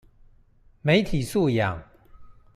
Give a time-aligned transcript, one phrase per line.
[0.81, 1.79] 媒體素養